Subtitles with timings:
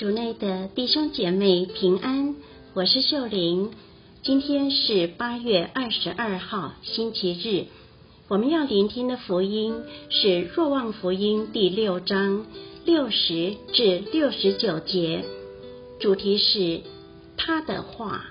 [0.00, 2.34] 主内的弟兄姐妹平安，
[2.72, 3.70] 我是秀玲。
[4.22, 7.66] 今天是八月二十二号，星期日。
[8.26, 9.74] 我们要聆听的福音
[10.08, 12.46] 是《若望福音》第六章
[12.86, 15.22] 六十至六十九节，
[15.98, 16.80] 主题是
[17.36, 18.24] 他的话。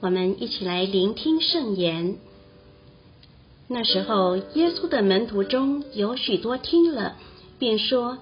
[0.00, 2.16] 我们一起来聆听圣言。
[3.68, 7.16] 那时候，耶稣的门徒中有许多听了，
[7.58, 8.18] 便说：“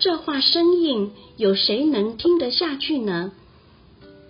[0.00, 3.32] 这话生硬，有谁能听得下去呢？”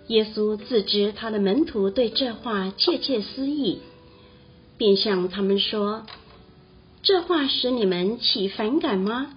[0.07, 3.79] 耶稣自知他的门徒对这话窃窃私议，
[4.77, 6.05] 便向他们说
[7.03, 9.35] ：“这话使你们起反感吗？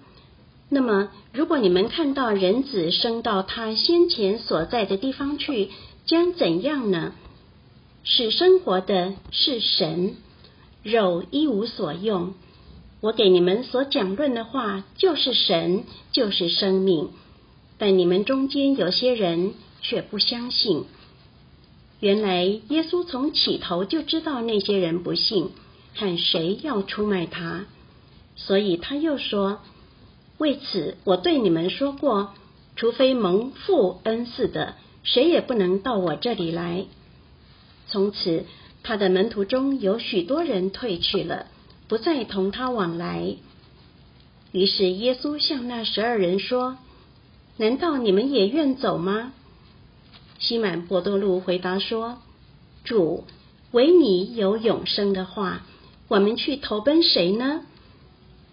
[0.67, 5.69] 那么，如果你们看到人子升到他先前所在的地方去，
[6.05, 7.13] 将怎样呢？
[8.03, 10.17] 使生活的是神。”
[10.83, 12.33] 肉一无所用，
[12.99, 17.09] 我给你们所讲论的话就是神，就是生命。
[17.77, 20.83] 但你们中间有些人却不相信。
[22.01, 25.51] 原来耶稣从起头就知道那些人不信，
[25.95, 27.65] 看谁要出卖他，
[28.35, 29.59] 所以他又说
[30.37, 32.33] ：“为此我对你们说过，
[32.75, 36.85] 除非蒙父恩赐的，谁也不能到我这里来。”
[37.87, 38.43] 从此。
[38.83, 41.47] 他的门徒中有许多人退去了，
[41.87, 43.37] 不再同他往来。
[44.51, 46.77] 于是耶稣向那十二人说
[47.57, 49.33] ：“难道你们也愿走吗？”
[50.37, 52.19] 西满伯多禄回答说
[52.83, 53.23] ：“主，
[53.71, 55.65] 唯你有永生的话，
[56.09, 57.61] 我们去投奔谁呢？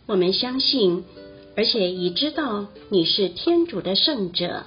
[0.07, 1.05] 我们相信，
[1.57, 4.65] 而且已知道你是天主的圣者。”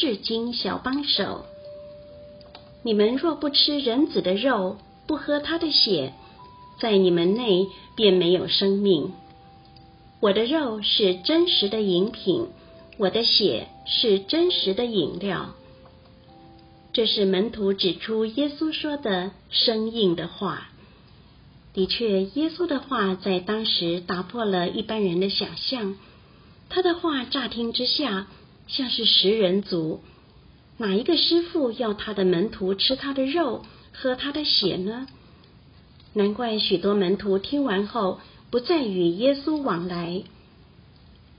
[0.00, 1.44] 是经小帮手，
[2.82, 6.14] 你们若不吃人子的肉，不喝他的血，
[6.80, 7.66] 在你们内
[7.96, 9.12] 便没有生命。
[10.20, 12.46] 我的肉是真实的饮品，
[12.96, 15.50] 我的血是真实的饮料。
[16.94, 20.68] 这是门徒指出耶稣说的生硬的话。
[21.74, 25.96] 的确，耶稣的话在当时打破了一般人的想象。
[26.70, 28.28] 他的话乍听之下。
[28.70, 30.00] 像是食人族，
[30.78, 35.08] 哪一个师傅要他的门徒吃他的肉、喝他的血呢？
[36.14, 40.22] 难怪许多门徒听完后不再与耶稣往来。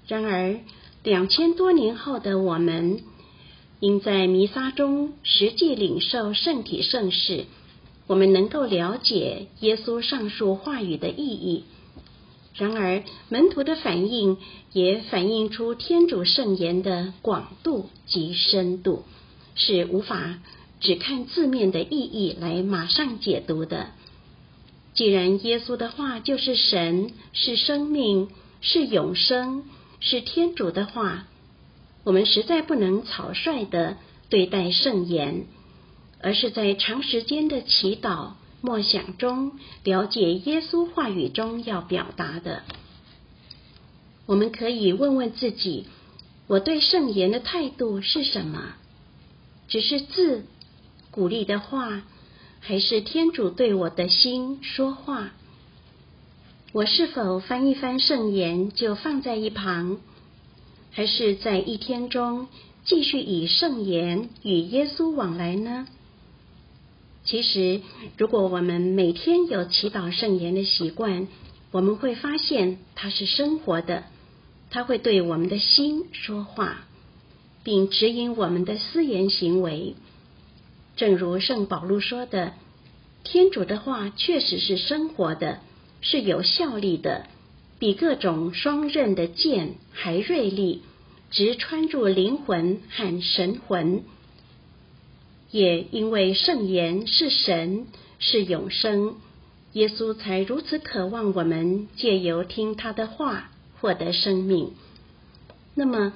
[0.08, 0.59] 然而，
[1.03, 3.02] 两千多年后的我们，
[3.80, 7.46] 因在弥撒中实际领受圣体圣事，
[8.08, 11.64] 我们能够了解耶稣上述话语的意义。
[12.54, 14.38] 然而，门徒的反应
[14.74, 19.04] 也反映出天主圣言的广度及深度，
[19.56, 20.40] 是无法
[20.82, 23.88] 只看字面的意义来马上解读的。
[24.94, 28.28] 既然耶稣的话就是神，是生命，
[28.60, 29.64] 是永生，
[30.02, 31.28] 是天主的话，
[32.04, 33.96] 我们实在不能草率的
[34.30, 35.46] 对待圣言，
[36.22, 38.34] 而是在长时间的祈祷。
[38.62, 42.62] 默想中了解耶稣话语中要表达的，
[44.28, 45.88] 我们可以问问自己：
[46.48, 48.74] 我对圣言的态度是什么？
[49.68, 50.46] 只是字、
[51.10, 52.04] 鼓励的话，
[52.60, 55.32] 还是天主对我的心说话？
[56.72, 59.98] 我是否翻一翻圣言就放在一旁，
[60.92, 62.48] 还是在一天中
[62.86, 65.88] 继续以圣言与耶稣往来呢？
[67.24, 67.82] 其实，
[68.18, 71.28] 如果我们每天有祈祷圣言的习惯，
[71.72, 74.06] 我们会发现它是生活的，
[74.72, 76.85] 它会对我们的心说话，
[77.64, 79.96] 并指引我们的思言行为。
[80.96, 82.53] 正如圣保禄说的
[83.23, 85.59] ：“天主的话确实是生活的，
[86.02, 87.28] 是有效力的，
[87.78, 90.82] 比各种双刃的剑还锐利，
[91.29, 94.03] 直穿入灵魂和神魂。”
[95.52, 97.86] 也因为圣言是神，
[98.20, 99.16] 是永生，
[99.74, 104.72] 耶稣才如此渴望我们借由听他的话获得生命。
[105.76, 106.14] 那么，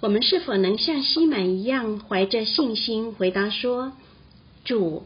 [0.00, 3.92] 我们是否能像西满一样，怀着信心回答说
[4.64, 5.04] ：“主，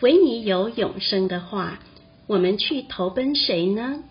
[0.00, 1.80] 唯你有永生的话，
[2.26, 4.02] 我们去投奔谁呢？”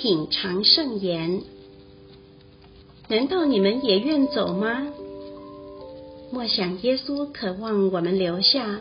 [0.00, 1.42] 品尝圣言，
[3.08, 4.86] 难道你们也愿走吗？
[6.32, 8.80] 莫想耶稣渴望我们留下，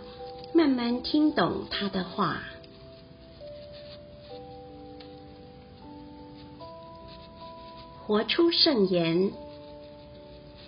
[0.54, 2.42] 慢慢听懂他的话。
[8.08, 9.34] 活出圣言。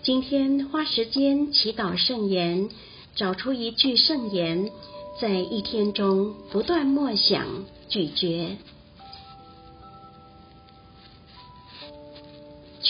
[0.04, 2.68] 今天花时间祈祷圣言，
[3.16, 4.70] 找出一句圣言，
[5.18, 7.48] 在一天中不断默想
[7.88, 8.58] 咀嚼。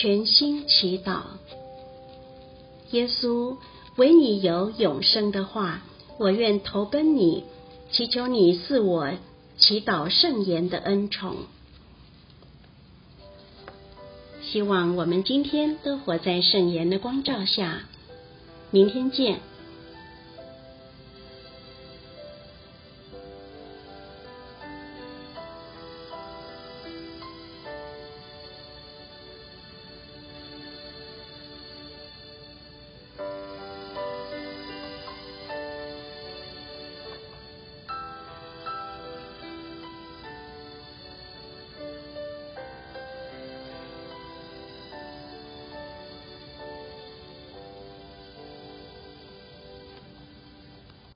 [0.02, 1.22] 全心祈祷，
[2.90, 3.56] 耶稣，
[3.94, 5.84] 唯你有永生的话，
[6.18, 7.44] 我愿投奔你，
[7.92, 9.12] 祈求你赐我
[9.58, 11.36] 祈祷圣言的恩宠。
[14.42, 17.82] 希望我们今天都活在圣言的光照下。
[18.72, 19.38] 明天见。